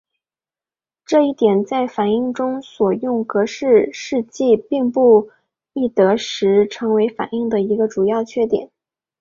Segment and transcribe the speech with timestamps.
[1.05, 5.29] 这一点在反应中所用格氏试剂并不
[5.73, 8.71] 易得时成为反应的一个主要缺点。